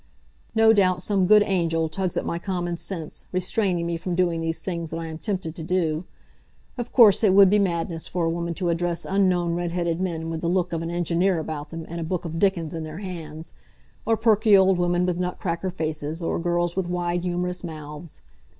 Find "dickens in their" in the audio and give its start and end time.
12.39-12.97